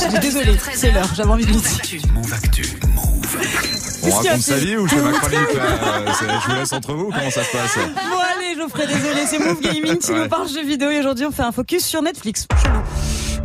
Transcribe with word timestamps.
Je 0.00 0.10
suis 0.10 0.18
désolée, 0.20 0.56
c'est 0.74 0.90
l'heure, 0.92 1.08
j'avais 1.14 1.30
envie 1.30 1.44
de 1.46 1.52
le 1.52 1.56
dire. 1.60 2.00
Move 2.14 2.32
Actu, 2.32 2.62
Move. 2.94 3.36
On 4.04 4.10
raconte 4.10 4.40
sa 4.42 4.56
vie 4.56 4.76
ou 4.76 4.86
je 4.86 4.94
fais 4.94 5.02
ma 5.02 5.12
chronique 5.12 5.54
là 5.54 6.12
C'est- 6.18 6.24
Je 6.26 6.48
vous 6.50 6.54
laisse 6.56 6.72
entre 6.72 6.94
vous, 6.94 7.10
comment 7.10 7.30
ça 7.30 7.42
se 7.44 7.50
passe 7.50 7.76
Bon 7.76 8.18
allez, 8.36 8.56
Geoffrey, 8.56 8.86
désolé, 8.86 9.26
c'est 9.26 9.38
Move 9.38 9.60
Gaming 9.60 9.98
qui 9.98 10.12
nous 10.12 10.28
parle 10.28 10.48
jeux 10.48 10.64
vidéo 10.64 10.90
et 10.90 11.00
aujourd'hui 11.00 11.26
on 11.26 11.32
fait 11.32 11.42
un 11.42 11.52
focus 11.52 11.84
sur 11.84 12.00
Netflix. 12.02 12.46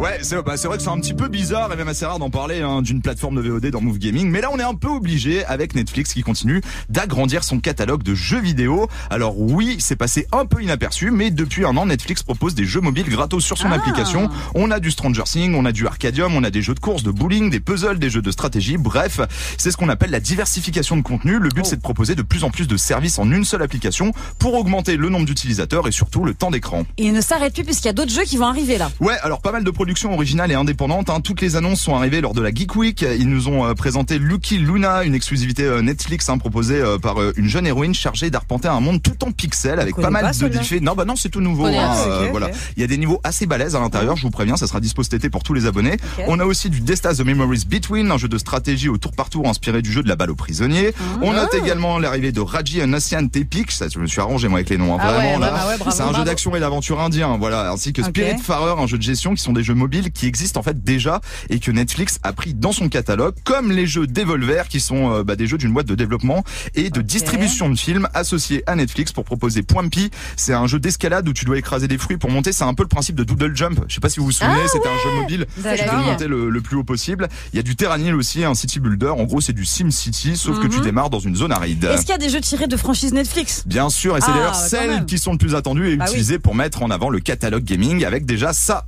Ouais, 0.03 0.19
c'est 0.21 0.35
bah, 0.35 0.55
vrai 0.61 0.75
que 0.75 0.83
c'est 0.83 0.89
un 0.89 0.99
petit 0.99 1.13
peu 1.13 1.29
bizarre 1.29 1.71
et 1.71 1.77
même 1.77 1.87
assez 1.87 2.05
rare 2.05 2.19
d'en 2.19 2.29
parler 2.29 2.59
hein, 2.59 2.81
d'une 2.81 3.01
plateforme 3.01 3.41
de 3.41 3.49
VOD 3.49 3.67
dans 3.67 3.79
Move 3.79 3.99
Gaming, 3.99 4.29
mais 4.29 4.41
là 4.41 4.49
on 4.51 4.59
est 4.59 4.63
un 4.63 4.73
peu 4.75 4.89
obligé 4.89 5.45
avec 5.45 5.75
Netflix 5.75 6.11
qui 6.13 6.23
continue 6.23 6.59
d'agrandir 6.89 7.45
son 7.45 7.61
catalogue 7.61 8.03
de 8.03 8.13
jeux 8.13 8.41
vidéo. 8.41 8.89
Alors 9.09 9.39
oui, 9.39 9.77
c'est 9.79 9.95
passé 9.95 10.27
un 10.33 10.45
peu 10.45 10.61
inaperçu, 10.61 11.09
mais 11.09 11.31
depuis 11.31 11.63
un 11.63 11.77
an 11.77 11.85
Netflix 11.85 12.21
propose 12.21 12.53
des 12.53 12.65
jeux 12.65 12.81
mobiles 12.81 13.07
gratos 13.09 13.45
sur 13.45 13.57
son 13.57 13.69
Ah. 13.71 13.75
application. 13.75 14.29
On 14.55 14.71
a 14.71 14.81
du 14.81 14.91
Stranger 14.91 15.23
Things, 15.23 15.55
on 15.55 15.63
a 15.63 15.71
du 15.71 15.87
Arcadium, 15.87 16.35
on 16.35 16.43
a 16.43 16.49
des 16.49 16.61
jeux 16.61 16.73
de 16.75 16.81
course, 16.81 17.03
de 17.03 17.11
bowling, 17.11 17.49
des 17.49 17.61
puzzles, 17.61 17.97
des 17.97 18.09
jeux 18.09 18.21
de 18.21 18.31
stratégie. 18.31 18.75
Bref, 18.75 19.21
c'est 19.57 19.71
ce 19.71 19.77
qu'on 19.77 19.87
appelle 19.87 20.11
la 20.11 20.19
diversification 20.19 20.97
de 20.97 21.01
contenu. 21.01 21.39
Le 21.39 21.47
but 21.47 21.65
c'est 21.65 21.77
de 21.77 21.81
proposer 21.81 22.15
de 22.15 22.23
plus 22.23 22.43
en 22.43 22.49
plus 22.49 22.67
de 22.67 22.75
services 22.75 23.19
en 23.19 23.31
une 23.31 23.45
seule 23.45 23.61
application 23.61 24.11
pour 24.37 24.53
augmenter 24.55 24.97
le 24.97 25.07
nombre 25.07 25.25
d'utilisateurs 25.25 25.87
et 25.87 25.93
surtout 25.93 26.25
le 26.25 26.33
temps 26.33 26.51
d'écran. 26.51 26.83
Et 26.97 27.05
il 27.05 27.13
ne 27.13 27.21
s'arrête 27.21 27.53
plus 27.53 27.63
puisqu'il 27.63 27.87
y 27.87 27.91
a 27.91 27.93
d'autres 27.93 28.11
jeux 28.11 28.23
qui 28.25 28.35
vont 28.35 28.47
arriver 28.47 28.77
là. 28.77 28.91
Ouais, 28.99 29.15
alors 29.23 29.39
pas 29.41 29.53
mal 29.53 29.63
de 29.63 29.71
originales 30.01 30.51
et 30.51 30.55
indépendantes. 30.55 31.09
Hein. 31.09 31.21
Toutes 31.21 31.41
les 31.41 31.55
annonces 31.55 31.81
sont 31.81 31.95
arrivées 31.95 32.21
lors 32.21 32.33
de 32.33 32.41
la 32.41 32.53
Geek 32.53 32.75
Week. 32.75 33.01
Ils 33.01 33.29
nous 33.29 33.47
ont 33.47 33.65
euh, 33.65 33.73
présenté 33.73 34.17
Lucky 34.17 34.57
Luna, 34.57 35.03
une 35.03 35.15
exclusivité 35.15 35.63
euh, 35.63 35.81
Netflix 35.81 36.29
hein, 36.29 36.37
proposée 36.37 36.81
euh, 36.81 36.97
par 36.97 37.17
une 37.35 37.47
jeune 37.47 37.65
héroïne 37.67 37.93
chargée 37.93 38.29
d'arpenter 38.29 38.67
un 38.67 38.79
monde 38.79 39.01
tout 39.01 39.23
en 39.23 39.31
pixels 39.31 39.79
avec 39.79 39.95
pas 39.95 40.09
mal 40.09 40.23
pas, 40.23 40.31
de 40.33 40.47
diffés. 40.47 40.79
Non, 40.79 40.93
bah 40.95 41.05
non, 41.05 41.15
c'est 41.15 41.29
tout 41.29 41.41
nouveau. 41.41 41.67
Hein, 41.67 41.73
ah, 41.77 42.21
voilà, 42.31 42.49
il 42.75 42.81
y 42.81 42.83
a 42.83 42.87
des 42.87 42.97
niveaux 42.97 43.21
assez 43.23 43.45
balèzes 43.45 43.75
à 43.75 43.79
l'intérieur. 43.79 44.15
Je 44.15 44.23
vous 44.23 44.31
préviens, 44.31 44.57
ça 44.57 44.67
sera 44.67 44.79
dispo 44.79 45.03
cet 45.03 45.13
été 45.13 45.29
pour 45.29 45.43
tous 45.43 45.53
les 45.53 45.65
abonnés. 45.65 45.97
On 46.27 46.39
a 46.39 46.45
aussi 46.45 46.69
du 46.69 46.81
Destas 46.81 47.15
The 47.15 47.21
Memories 47.25 47.65
Between, 47.67 48.11
un 48.11 48.17
jeu 48.17 48.27
de 48.27 48.37
stratégie 48.37 48.89
au 48.89 48.97
tour 48.97 49.11
par 49.11 49.29
tour 49.29 49.47
inspiré 49.47 49.81
du 49.81 49.91
jeu 49.91 50.03
de 50.03 50.09
la 50.09 50.15
balle 50.15 50.31
aux 50.31 50.35
prisonniers. 50.35 50.93
Ah. 50.99 51.19
On 51.21 51.33
note 51.33 51.53
également 51.53 51.99
l'arrivée 51.99 52.31
de 52.31 52.41
Raji 52.41 52.83
and 52.83 52.93
Ocean 52.93 53.27
Tepic. 53.27 53.71
Ça, 53.71 53.87
je 53.89 53.99
me 53.99 54.07
suis 54.07 54.21
arrangé 54.21 54.47
moi 54.47 54.59
avec 54.59 54.69
les 54.69 54.77
noms. 54.77 54.97
Ah 54.99 55.11
vraiment 55.11 55.39
là. 55.39 55.51
bah 55.51 55.67
ouais, 55.67 55.91
c'est 55.91 56.01
un 56.01 56.13
jeu 56.13 56.23
d'action 56.23 56.55
et 56.55 56.59
d'aventure 56.59 56.99
indien, 56.99 57.37
voilà, 57.37 57.71
ainsi 57.71 57.93
que. 57.93 58.03
Spirit 58.03 58.39
Farer, 58.39 58.81
un 58.81 58.87
jeu 58.87 58.97
de 58.97 59.03
gestion 59.03 59.33
qui 59.33 59.41
sont 59.41 59.53
des 59.53 59.63
jeux 59.63 59.72
mobiles 59.75 60.11
qui 60.11 60.27
existent 60.27 60.59
en 60.59 60.63
fait 60.63 60.83
déjà 60.83 61.21
et 61.49 61.59
que 61.59 61.71
Netflix 61.71 62.19
a 62.23 62.33
pris 62.33 62.53
dans 62.53 62.71
son 62.71 62.89
catalogue, 62.89 63.35
comme 63.43 63.71
les 63.71 63.87
jeux 63.87 64.07
Devolver 64.07 64.67
qui 64.67 64.79
sont 64.79 65.11
euh, 65.11 65.23
bah, 65.23 65.35
des 65.35 65.47
jeux 65.47 65.57
d'une 65.57 65.73
boîte 65.73 65.87
de 65.87 65.95
développement 65.95 66.43
et 66.75 66.89
de 66.89 67.01
distribution 67.01 67.69
de 67.69 67.75
films 67.77 68.07
associés 68.13 68.63
à 68.67 68.75
Netflix 68.75 69.11
pour 69.11 69.23
proposer 69.25 69.63
Point 69.63 69.87
Pi. 69.89 70.09
C'est 70.35 70.53
un 70.53 70.67
jeu 70.67 70.79
d'escalade 70.79 71.27
où 71.27 71.33
tu 71.33 71.45
dois 71.45 71.57
écraser 71.57 71.87
des 71.87 71.97
fruits 71.97 72.17
pour 72.17 72.29
monter. 72.31 72.51
C'est 72.53 72.63
un 72.63 72.73
peu 72.73 72.83
le 72.83 72.89
principe 72.89 73.15
de 73.15 73.23
Doodle 73.23 73.55
Jump. 73.55 73.79
Je 73.87 73.95
sais 73.95 73.99
pas 74.01 74.09
si 74.09 74.19
vous 74.19 74.25
vous 74.27 74.31
souvenez, 74.31 74.59
Ah 74.63 74.67
c'était 74.71 74.87
un 74.89 74.97
jeu 75.03 75.15
mobile. 75.21 75.45
D'accord. 75.57 75.77
Tu 75.85 75.95
devais 75.95 76.05
monter 76.11 76.27
le, 76.27 76.49
le 76.49 76.61
plus 76.61 76.77
haut 76.77 76.83
possible. 76.83 77.27
Il 77.53 77.57
y 77.57 77.59
a 77.59 77.63
du 77.63 77.75
Terranil 77.75 78.13
aussi, 78.13 78.43
un 78.43 78.53
city 78.55 78.79
builder. 78.79 79.07
En 79.09 79.23
gros, 79.23 79.41
c'est 79.41 79.53
du 79.53 79.65
Sim 79.65 79.89
City, 79.91 80.35
sauf 80.37 80.59
que 80.59 80.67
tu 80.67 80.77
Mhm. 80.77 80.83
démarres 80.83 81.09
dans 81.09 81.19
une 81.19 81.35
zone 81.35 81.51
aride. 81.51 81.83
Est-ce 81.85 82.01
qu'il 82.01 82.09
y 82.09 82.13
a 82.13 82.17
des 82.17 82.29
jeux 82.29 82.41
tirés 82.41 82.67
de 82.67 82.77
franchises 82.77 83.13
Netflix? 83.13 83.63
Bien 83.65 83.89
sûr, 83.89 84.17
et 84.17 84.21
c'est 84.21 84.27
Ah, 84.29 84.33
d'ailleurs 84.33 84.51
bah, 84.51 84.67
celles 84.67 84.89
même. 84.89 85.05
qui 85.05 85.17
sont 85.17 85.31
le 85.33 85.37
plus 85.37 85.55
attendues 85.55 85.89
et 85.89 85.95
Bah 85.97 86.05
oui. 86.05 86.11
utilisées 86.11 86.39
pour 86.39 86.55
mettre 86.55 86.81
en 86.83 86.89
avant 86.91 87.09
le 87.09 87.19
catalogue 87.19 87.63
gaming 87.63 88.03
avec 88.05 88.25
déjà 88.25 88.53
ça. 88.53 88.85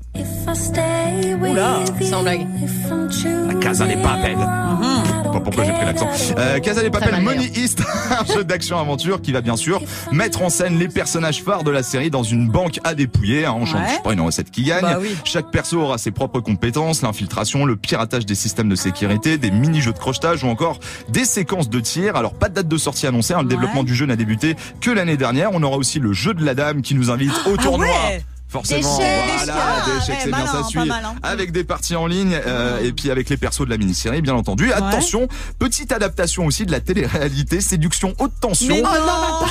Oula. 1.42 1.80
Sans 2.02 2.22
blague. 2.24 2.48
La 3.48 3.54
Casa 3.56 3.86
des 3.86 3.96
Papel. 3.98 4.36
Mhm. 4.38 5.32
Pas 5.34 5.40
pourquoi 5.42 5.64
j'ai 5.66 5.74
pris 5.74 5.86
l'accent. 5.86 6.10
Euh, 6.38 6.60
Casa 6.60 6.82
des 6.82 6.90
Papel 6.90 7.22
Money 7.22 7.52
East, 7.56 7.82
un 8.20 8.34
jeu 8.34 8.44
d'action-aventure 8.44 9.22
qui 9.22 9.32
va 9.32 9.42
bien 9.42 9.58
sûr 9.58 9.82
mettre 10.12 10.42
en 10.42 10.50
scène 10.50 10.78
les 10.80 10.88
personnages 10.88 11.44
phares 11.44 11.64
de 11.64 11.72
la 11.72 11.84
série 11.84 12.10
dans 12.10 12.24
une 12.24 12.48
banque 12.48 12.80
à 12.84 12.94
dépouiller. 12.96 13.46
Hein, 13.46 13.56
on 13.58 13.66
change 13.66 13.82
Ouais. 13.82 14.00
pas 14.04 14.14
une 14.14 14.22
recette 14.22 14.50
qui 14.52 14.64
gagne. 14.64 14.82
Bah 14.82 14.98
oui. 15.02 15.16
Chaque 15.26 15.52
perso 15.52 15.78
aura 15.82 15.98
ses 15.98 16.12
propres 16.12 16.40
compétences, 16.40 17.02
l'infiltration, 17.02 17.66
le 17.66 17.76
piratage 17.76 18.26
des 18.26 18.36
systèmes 18.36 18.70
de 18.70 18.76
sécurité, 18.76 19.38
des 19.38 19.52
mini-jeux 19.52 19.94
de 19.94 19.98
crochetage 20.00 20.44
ou 20.44 20.48
encore 20.48 20.80
des 21.10 21.26
séquences 21.26 21.70
de 21.70 21.80
tir. 21.80 22.16
Alors 22.16 22.34
pas 22.34 22.48
de 22.50 22.54
date 22.56 22.68
de 22.68 22.78
sortie 22.78 23.08
annoncée, 23.08 23.34
hein, 23.34 23.40
le 23.42 23.44
Ouais. 23.48 23.56
développement 23.56 23.84
du 23.84 23.94
jeu 23.96 24.06
n'a 24.06 24.16
débuté 24.16 24.56
que 24.82 24.92
l'année 24.92 25.18
dernière. 25.18 25.50
On 25.54 25.62
aura 25.64 25.78
aussi 25.78 26.00
le 26.00 26.14
jeu 26.14 26.34
de 26.34 26.44
la 26.46 26.54
dame 26.56 26.82
qui 26.82 26.96
nous 26.96 27.12
invite 27.12 27.34
au 27.48 27.56
Ah 27.60 27.62
tournoi. 27.64 27.88
ouais 27.88 28.24
Forcément, 28.56 28.98
D'échecs. 28.98 29.14
voilà, 29.38 29.54
Ah, 29.58 29.86
d'échecs, 29.86 30.16
eh, 30.20 30.24
c'est 30.24 30.32
bien, 30.32 30.48
ça 30.48 30.64
suit. 30.64 30.80
mal, 30.86 31.04
hein. 31.06 31.16
Avec 31.24 31.52
des 31.52 31.64
parties 31.66 31.96
en 31.98 32.08
ligne 32.08 32.40
euh, 32.48 32.80
et 32.82 32.94
puis 32.94 33.12
avec 33.12 33.30
les 33.30 33.36
persos 33.38 33.66
de 33.66 33.70
la 33.70 33.78
mini-série, 33.78 34.22
bien 34.22 34.34
entendu. 34.34 34.72
Attention, 34.72 35.28
petite 35.60 35.92
adaptation 35.92 36.46
aussi 36.46 36.66
de 36.66 36.72
la 36.72 36.80
télé-réalité, 36.80 37.60
séduction 37.60 38.14
haute 38.20 38.32
tension. 38.40 38.74
Mais 38.76 38.82
non 38.82 38.88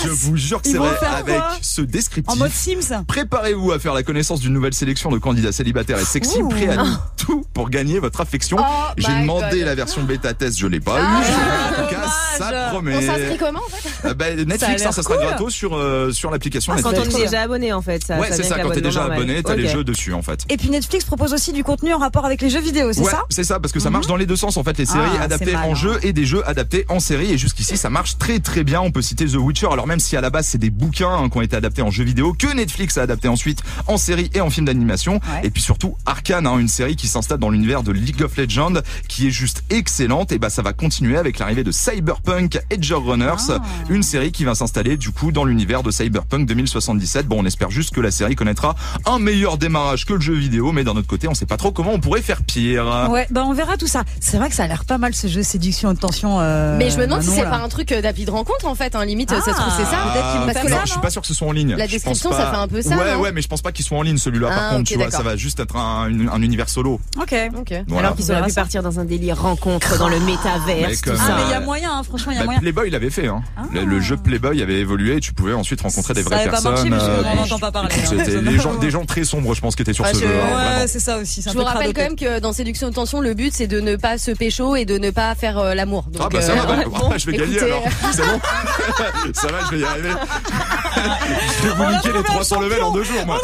Je 0.02 0.08
vous 0.08 0.36
jure 0.38 0.62
que 0.62 0.68
c'est 0.70 0.78
vrai, 0.78 0.96
avec 1.18 1.40
ce 1.60 1.82
En 1.82 1.84
descriptif. 1.84 2.38
mode 2.38 2.50
Sims 2.50 3.04
Préparez-vous 3.06 3.72
à 3.72 3.78
faire 3.78 3.92
la 3.94 4.02
connaissance 4.02 4.40
d'une 4.40 4.52
nouvelle 4.54 4.74
sélection 4.74 5.10
de 5.10 5.18
candidats 5.18 5.52
célibataires 5.52 5.98
et 5.98 6.04
sexy, 6.04 6.40
Ouh. 6.40 6.48
prêts 6.48 6.68
à 6.68 6.84
tout 7.18 7.44
pour 7.52 7.68
gagner 7.70 7.98
votre 7.98 8.20
affection. 8.22 8.56
Oh 8.60 8.64
J'ai 8.96 9.08
demandé 9.20 9.58
God. 9.58 9.66
la 9.66 9.74
version 9.74 10.02
bêta 10.02 10.32
test, 10.34 10.58
je 10.58 10.66
l'ai 10.66 10.80
pas 10.80 10.96
Ah, 10.98 11.20
eu. 11.20 11.80
En 11.82 11.84
tout 11.84 11.90
cas, 11.94 12.08
ça 12.38 12.68
promet. 12.70 12.96
On 12.96 13.00
s'inscrit 13.02 13.38
comment 13.38 13.60
en 13.60 13.68
fait? 13.76 14.08
Euh, 14.08 14.14
bah, 14.14 14.24
Ça 14.36 14.44
Netflix, 14.44 14.80
l'air 14.80 14.88
hein, 14.88 14.92
ça 14.92 15.02
sera 15.02 15.16
cool. 15.16 15.24
gratos 15.26 15.52
sur 15.52 15.76
euh, 15.76 16.10
sur 16.12 16.30
l'application 16.30 16.72
Quand 16.82 16.90
Netflix. 16.92 17.14
on 17.14 17.18
est 17.18 17.22
déjà 17.24 17.42
abonné 17.42 17.72
en 17.72 17.82
fait. 17.82 18.02
Ça, 18.04 18.18
Ouais, 18.18 18.28
ça 18.30 18.36
c'est 18.36 18.42
ça. 18.44 18.58
Quand 18.60 18.70
t'es 18.70 18.80
déjà 18.80 18.93
normal. 19.00 19.18
abonné, 19.18 19.42
t'as 19.42 19.54
les 19.54 19.64
Ok. 19.66 19.70
jeux 19.72 19.84
dessus 19.84 20.12
en 20.12 20.22
fait. 20.22 20.44
Et 20.48 20.56
puis 20.56 20.70
Netflix 20.70 21.04
propose 21.04 21.32
aussi 21.32 21.52
du 21.52 21.64
contenu 21.64 21.92
en 21.92 21.98
rapport 21.98 22.24
avec 22.24 22.40
les 22.42 22.50
jeux 22.50 22.60
vidéo, 22.60 22.92
c'est 22.92 23.00
ouais, 23.00 23.10
ça? 23.10 23.24
c'est 23.28 23.44
ça, 23.44 23.60
parce 23.60 23.72
que 23.72 23.80
ça 23.80 23.90
marche 23.90 24.06
dans 24.06 24.16
les 24.16 24.26
deux 24.26 24.36
sens 24.36 24.56
en 24.56 24.64
fait, 24.64 24.76
les 24.78 24.86
séries 24.86 25.08
Ah, 25.18 25.24
adaptées 25.24 25.54
en 25.56 25.60
malin. 25.60 25.74
jeu 25.74 25.98
et 26.02 26.12
des 26.12 26.24
jeux 26.26 26.46
adaptés 26.48 26.84
en 26.88 27.00
série. 27.00 27.32
Et 27.32 27.38
jusqu'ici, 27.38 27.76
ça 27.76 27.90
marche 27.90 28.18
très 28.18 28.38
très 28.38 28.64
bien. 28.64 28.80
On 28.80 28.90
peut 28.90 29.02
citer 29.02 29.26
The 29.26 29.34
Witcher. 29.36 29.68
Alors 29.72 29.86
même 29.86 30.00
si 30.00 30.16
à 30.16 30.20
la 30.20 30.30
base 30.30 30.46
c'est 30.46 30.58
des 30.58 30.70
bouquins 30.70 31.10
hein, 31.12 31.28
qui 31.28 31.38
ont 31.38 31.42
été 31.42 31.56
adaptés 31.56 31.82
en 31.82 31.90
jeux 31.90 32.04
vidéo, 32.04 32.32
que 32.38 32.52
Netflix 32.54 32.98
a 32.98 33.02
adapté 33.02 33.28
ensuite 33.28 33.62
en 33.86 33.96
série 33.96 34.30
et 34.34 34.40
en 34.40 34.50
film 34.50 34.66
d'animation. 34.66 35.14
Ouais. 35.14 35.40
Et 35.46 35.50
puis 35.50 35.62
surtout 35.62 35.96
Arkane, 36.06 36.46
hein, 36.46 36.58
une 36.58 36.68
série 36.68 36.96
qui 36.96 37.08
s'installe 37.08 37.38
dans 37.38 37.50
l'univers 37.50 37.82
de 37.82 37.92
League 37.92 38.22
of 38.22 38.36
Legends, 38.36 38.80
qui 39.08 39.26
est 39.28 39.30
juste 39.30 39.62
excellente. 39.70 40.32
Et 40.32 40.38
bah 40.38 40.50
ça 40.50 40.62
va 40.62 40.72
continuer 40.72 41.16
avec 41.16 41.38
l'arrivée 41.38 41.64
de 41.64 41.72
Cyberpunk 41.72 42.58
Edge 42.70 42.92
Runners, 42.92 43.50
Ah. 43.50 43.58
une 43.88 44.02
série 44.02 44.32
qui 44.32 44.44
va 44.44 44.54
s'installer 44.54 44.96
du 44.96 45.10
coup 45.10 45.32
dans 45.32 45.44
l'univers 45.44 45.82
de 45.82 45.90
Cyberpunk 45.90 46.46
2077. 46.46 47.26
Bon, 47.26 47.40
on 47.42 47.46
espère 47.46 47.70
juste 47.70 47.94
que 47.94 48.00
la 48.00 48.10
série 48.10 48.34
connaîtra 48.34 48.74
un 49.06 49.18
meilleur 49.18 49.58
démarrage 49.58 50.04
que 50.06 50.12
le 50.14 50.20
jeu 50.20 50.34
vidéo, 50.34 50.72
mais 50.72 50.84
d'un 50.84 50.92
autre 50.92 51.06
côté, 51.06 51.28
on 51.28 51.34
sait 51.34 51.46
pas 51.46 51.56
trop 51.56 51.72
comment 51.72 51.92
on 51.92 52.00
pourrait 52.00 52.22
faire 52.22 52.42
pire. 52.42 53.08
Ouais, 53.10 53.26
bah 53.30 53.44
on 53.46 53.52
verra 53.52 53.76
tout 53.76 53.86
ça. 53.86 54.02
C'est 54.20 54.36
vrai 54.38 54.48
que 54.48 54.54
ça 54.54 54.64
a 54.64 54.66
l'air 54.66 54.84
pas 54.84 54.98
mal 54.98 55.14
ce 55.14 55.26
jeu 55.26 55.42
séduction 55.42 55.92
de 55.92 55.98
tension. 55.98 56.40
euh, 56.40 56.76
Mais 56.78 56.90
je 56.90 56.98
me 56.98 57.04
demande 57.06 57.22
si 57.22 57.30
c'est 57.30 57.42
pas 57.44 57.56
un 57.58 57.68
truc 57.68 57.92
euh, 57.92 58.00
d'appli 58.02 58.24
de 58.24 58.30
rencontre 58.30 58.66
en 58.66 58.74
fait, 58.74 58.94
hein, 58.94 59.04
limite 59.04 59.30
ça 59.30 59.40
se 59.40 59.50
trouve 59.50 59.72
c'est 59.76 59.84
ça. 59.84 59.96
Peut-être 60.12 60.30
qu'ils 60.32 60.40
vont 60.40 60.46
Parce 60.46 60.66
que 60.66 60.70
ça, 60.72 60.80
je 60.84 60.90
suis 60.90 61.00
pas 61.00 61.10
sûr 61.10 61.20
que 61.22 61.28
ce 61.28 61.34
soit 61.34 61.48
en 61.48 61.52
ligne. 61.52 61.74
La 61.76 61.86
Je 61.86 61.92
description, 61.92 62.30
pas- 62.30 62.38
ça 62.38 62.50
fait 62.50 62.56
un 62.56 62.68
peu 62.68 62.82
ça, 62.82 62.96
Ouais, 62.96 63.14
non 63.14 63.20
ouais, 63.20 63.32
mais 63.32 63.42
je 63.42 63.48
pense 63.48 63.62
pas 63.62 63.72
qu'ils 63.72 63.84
soient 63.84 63.98
en 63.98 64.02
ligne 64.02 64.16
celui-là. 64.18 64.48
Par 64.48 64.58
Ah, 64.58 64.68
contre, 64.70 64.80
ok, 64.82 64.86
tu 64.86 64.96
vois, 64.96 65.10
ça 65.10 65.22
va 65.22 65.36
juste 65.36 65.60
être 65.60 65.76
un, 65.76 66.08
univers 66.42 66.68
solo. 66.68 67.00
Ok. 67.20 67.34
Ok. 67.58 67.74
Voilà. 67.88 68.08
Alors 68.08 68.16
qu'ils 68.16 68.30
auraient 68.32 68.42
pu 68.44 68.50
ça. 68.50 68.60
partir 68.62 68.82
dans 68.82 69.00
un 69.00 69.04
délire 69.04 69.40
rencontre 69.40 69.98
dans 69.98 70.08
le 70.08 70.18
métaverse, 70.20 70.64
Mais 70.66 70.94
tout 70.96 71.00
comme- 71.10 71.18
Ah, 71.20 71.26
ça. 71.26 71.34
mais 71.36 71.42
il 71.46 71.50
y 71.50 71.54
a 71.54 71.60
moyen, 71.60 71.90
hein, 71.92 72.02
franchement, 72.02 72.32
il 72.32 72.36
y 72.36 72.38
a 72.38 72.40
Bah, 72.40 72.44
moyen. 72.46 72.60
Playboy 72.60 72.90
l'avait 72.90 73.10
fait. 73.10 73.26
Hein. 73.28 73.42
Ah. 73.56 73.62
Le, 73.72 73.84
le 73.84 74.00
jeu 74.00 74.16
Playboy 74.16 74.62
avait 74.62 74.78
évolué. 74.80 75.16
et 75.16 75.20
Tu 75.20 75.32
pouvais 75.32 75.52
ensuite 75.54 75.80
rencontrer 75.80 76.14
des 76.14 76.22
Ça 76.22 76.28
vraies 76.28 76.44
pas 76.44 76.50
personnes. 76.52 76.72
marché, 76.72 76.90
parce 76.90 77.02
qu'on 77.04 77.10
euh, 77.10 77.34
n'en 77.34 77.42
entend 77.42 77.58
pas 77.58 77.72
parler, 77.72 77.88
hein. 78.70 78.70
Des 78.70 78.70
gens, 78.70 78.74
pas- 78.74 78.84
des 78.84 78.90
gens 78.90 79.04
très 79.04 79.24
sombres, 79.24 79.54
je 79.54 79.60
pense, 79.60 79.76
qui 79.76 79.82
étaient 79.82 79.92
sur 79.92 80.04
Ah, 80.04 80.12
ce 80.12 80.18
je- 80.20 80.24
jeu. 80.26 80.28
hein, 80.40 80.80
Ouais, 80.80 80.86
c'est 80.88 81.00
ça 81.00 81.18
aussi. 81.18 81.42
Je 81.46 81.50
vous 81.50 81.62
rappelle 81.64 81.92
quand 81.92 82.02
même 82.02 82.16
que 82.16 82.38
dans 82.40 82.52
Séduction 82.52 82.88
de 82.88 82.94
tension, 82.94 83.20
le 83.20 83.34
but 83.34 83.52
c'est 83.54 83.66
de 83.66 83.80
ne 83.80 83.96
pas 83.96 84.18
se 84.18 84.30
pécho 84.30 84.76
et 84.76 84.84
de 84.84 84.98
ne 84.98 85.10
pas 85.10 85.34
faire 85.34 85.58
euh, 85.58 85.74
l'amour. 85.74 86.04
Ah 86.20 86.28
bah 86.30 86.40
ça 86.42 86.52
euh, 86.52 86.56
va, 86.56 86.76
bah, 86.76 86.82
bon, 86.86 87.12
je 87.16 87.26
vais 87.30 87.36
gagner 87.36 87.60
alors. 87.60 87.82
C'est 88.12 88.22
bon 88.22 88.40
Ça 89.34 89.48
va, 89.48 89.58
je 89.66 89.70
vais 89.76 89.78
y 89.80 89.84
arriver. 89.84 90.10
je 91.62 91.68
vais 91.68 91.74
vous 91.74 91.84
niquer 91.84 92.08
les 92.08 92.12
trouvé 92.12 92.18
un 92.18 92.22
300 92.22 92.60
levels 92.60 92.82
en 92.82 92.92
deux 92.92 93.04
jours, 93.04 93.26
moi. 93.26 93.40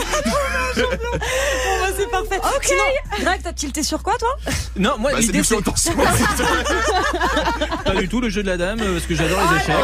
Bon, 0.76 0.82
bah, 0.82 1.86
c'est 1.96 2.10
parfait. 2.10 2.40
Sinon, 2.62 2.82
Greg, 3.24 3.40
t'as 3.42 3.52
tilté 3.52 3.82
sur 3.82 4.02
quoi, 4.02 4.14
toi? 4.18 4.28
Non, 4.76 4.92
moi 4.98 5.10
Bah, 5.12 5.20
l'idée 5.20 5.42
séduction, 5.42 5.72
c'est 5.76 5.94
pas 7.84 7.94
du 7.96 8.08
tout 8.08 8.20
le 8.20 8.28
jeu 8.28 8.42
de 8.42 8.48
la 8.48 8.56
dame 8.56 8.78
euh, 8.80 8.94
parce 8.94 9.06
que 9.06 9.14
j'adore 9.14 9.38
les 9.50 9.56
échecs. 9.56 9.74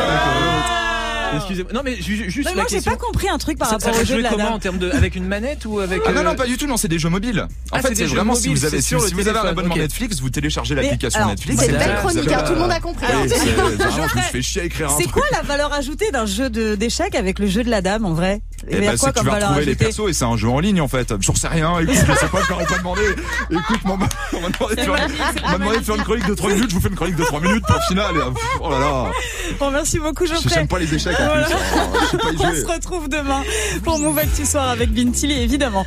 Euh, 1.32 1.36
Excusez-moi. 1.36 1.72
Non 1.72 1.80
mais 1.84 1.96
ju- 1.96 2.30
juste 2.30 2.36
Mais 2.38 2.44
la 2.44 2.54
moi, 2.54 2.64
j'ai 2.68 2.76
question. 2.76 2.92
pas 2.92 2.98
compris 2.98 3.28
un 3.28 3.38
truc 3.38 3.58
par 3.58 3.68
ça, 3.68 3.78
ça 3.78 3.86
rapport 3.86 3.94
va 3.96 4.02
au 4.02 4.04
jeu 4.04 4.14
jouer 4.14 4.18
de 4.18 4.22
la 4.24 4.30
comment 4.30 4.44
dame. 4.44 4.52
en 4.54 4.58
termes 4.58 4.78
de 4.78 4.90
avec 4.90 5.14
une 5.16 5.26
manette 5.26 5.64
ou 5.66 5.80
avec 5.80 6.02
Ah 6.06 6.12
non, 6.12 6.20
euh, 6.20 6.22
non, 6.24 6.34
pas 6.34 6.46
du 6.46 6.56
tout, 6.56 6.66
non, 6.66 6.76
c'est 6.76 6.88
des 6.88 6.98
jeux 6.98 7.08
mobiles. 7.08 7.40
En 7.40 7.76
Ah, 7.76 7.82
fait, 7.82 7.88
c'est 7.88 7.94
c'est 7.94 8.02
des 8.02 8.08
jeux 8.08 8.16
vraiment 8.16 8.34
si 8.34 8.48
mobiles, 8.48 8.58
vous 8.60 8.64
avez, 8.66 8.76
c'est 8.78 8.82
si, 8.82 8.88
sur 8.88 9.00
le 9.00 9.08
si 9.08 9.14
vous 9.14 9.20
avez 9.20 9.30
un 9.30 9.32
téléphone, 9.42 9.48
abonnement 9.58 9.74
ok. 9.74 9.80
Netflix, 9.80 10.20
vous 10.20 10.30
téléchargez 10.30 10.74
l'application 10.74 11.18
alors, 11.20 11.30
Netflix. 11.30 11.60
C'est 11.60 11.66
une 11.70 11.76
belle 11.78 11.90
vous 12.02 12.08
chronique, 12.08 12.32
hein, 12.32 12.42
tout 12.46 12.52
le 12.52 12.58
monde 12.58 12.70
a 12.70 12.80
compris. 12.80 13.06
Alors, 13.06 13.22
Oui, 13.22 13.28
c'est- 13.30 13.36
vraiment, 13.50 13.70
Je 13.70 14.10
je 14.12 14.16
me 14.16 14.22
fais 14.22 14.42
chier 14.42 14.60
à 14.62 14.64
écrire 14.64 14.90
un 14.90 14.96
C'est 14.96 15.02
truc. 15.04 15.14
quoi 15.14 15.24
la 15.32 15.42
valeur 15.42 15.72
ajoutée 15.72 16.10
d'un 16.10 16.26
jeu 16.26 16.50
de- 16.50 16.74
d'échecs 16.74 17.14
avec 17.14 17.38
le 17.38 17.46
jeu 17.46 17.62
de 17.64 17.70
la 17.70 17.80
dame 17.82 18.04
en 18.04 18.12
vrai? 18.14 18.40
Eh 18.68 18.80
ben, 18.80 18.96
c'est 18.96 19.12
que 19.12 19.18
tu 19.20 19.24
vas 19.26 19.34
retrouver 19.34 19.64
les 19.64 19.74
persos 19.76 20.08
et 20.08 20.12
c'est 20.12 20.24
un 20.24 20.36
jeu 20.36 20.48
en 20.48 20.58
ligne 20.60 20.80
en 20.80 20.88
fait. 20.88 21.12
J'en 21.20 21.34
sais 21.34 21.46
rien. 21.48 21.78
Écoute, 21.78 21.94
je 21.94 22.14
sais 22.14 22.26
pas, 22.28 22.38
je 22.42 22.48
leur 22.48 22.62
ai 22.62 22.66
pas 22.66 22.78
demandé. 22.78 23.02
Écoute, 23.50 23.80
on 23.84 23.96
m'a 23.96 24.08
on 24.32 24.40
m'a 24.40 24.48
demandé, 24.48 24.76
de 24.76 24.80
faire 24.80 24.94
une- 24.96 25.12
on 25.44 25.48
m'a 25.50 25.58
demandé 25.58 25.78
de 25.78 25.82
faire 25.84 25.94
une 25.96 26.02
chronique 26.02 26.26
de 26.26 26.34
3 26.34 26.50
minutes. 26.50 26.70
Je 26.70 26.74
vous 26.74 26.80
fais 26.80 26.88
une 26.88 26.94
chronique 26.96 27.16
de 27.16 27.24
3 27.24 27.40
minutes 27.40 27.64
pour 27.66 27.76
le 27.76 27.82
final. 27.88 28.16
Et, 28.16 28.18
euh, 28.18 28.30
oh 28.60 28.70
là 28.70 28.78
là. 28.78 29.10
Bon, 29.60 29.70
merci 29.70 29.98
beaucoup, 30.00 30.26
Geoffrey. 30.26 30.50
J'aime 30.52 30.68
pas 30.68 30.78
les 30.78 30.92
échecs 30.92 31.16
en 31.20 31.24
Voilà. 31.26 31.46
plus. 31.46 31.54
hein. 31.54 32.18
Pas 32.18 32.28
On 32.48 32.54
se 32.54 32.66
retrouve 32.66 33.08
demain 33.08 33.42
pour 33.84 33.98
Move 33.98 34.18
Actu 34.18 34.44
Soir 34.44 34.70
avec 34.70 34.92
Bintili, 34.92 35.40
évidemment. 35.42 35.86